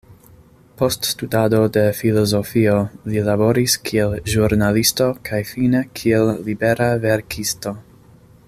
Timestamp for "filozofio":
1.97-2.73